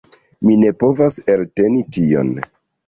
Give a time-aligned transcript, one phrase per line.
[0.47, 2.37] Mi ne povas elteni tion.